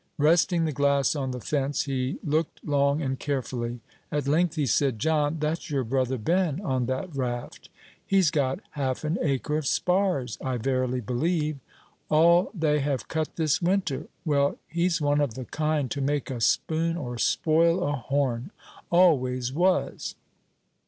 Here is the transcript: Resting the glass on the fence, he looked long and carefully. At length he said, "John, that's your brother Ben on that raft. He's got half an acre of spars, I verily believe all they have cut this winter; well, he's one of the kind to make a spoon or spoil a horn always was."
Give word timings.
Resting 0.17 0.65
the 0.65 0.71
glass 0.71 1.15
on 1.15 1.29
the 1.29 1.39
fence, 1.39 1.83
he 1.83 2.17
looked 2.23 2.65
long 2.65 3.03
and 3.03 3.19
carefully. 3.19 3.81
At 4.11 4.27
length 4.27 4.55
he 4.55 4.65
said, 4.65 4.97
"John, 4.97 5.37
that's 5.39 5.69
your 5.69 5.83
brother 5.83 6.17
Ben 6.17 6.59
on 6.61 6.87
that 6.87 7.15
raft. 7.15 7.69
He's 8.03 8.31
got 8.31 8.61
half 8.71 9.03
an 9.03 9.19
acre 9.21 9.57
of 9.59 9.67
spars, 9.67 10.39
I 10.43 10.57
verily 10.57 11.01
believe 11.01 11.59
all 12.09 12.49
they 12.55 12.79
have 12.79 13.09
cut 13.09 13.35
this 13.35 13.61
winter; 13.61 14.07
well, 14.25 14.57
he's 14.67 15.01
one 15.01 15.21
of 15.21 15.35
the 15.35 15.45
kind 15.45 15.91
to 15.91 16.01
make 16.01 16.31
a 16.31 16.41
spoon 16.41 16.97
or 16.97 17.19
spoil 17.19 17.83
a 17.83 17.91
horn 17.91 18.49
always 18.89 19.53
was." 19.53 20.15